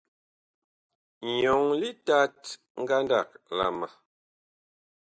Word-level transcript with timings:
Nyɔŋ 1.35 1.61
litat 1.79 2.41
ngandag 2.81 3.29
la 3.57 3.67
ma. 3.77 3.87